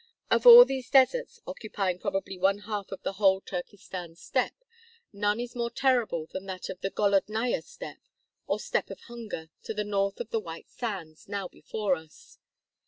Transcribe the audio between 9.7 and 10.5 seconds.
the north of the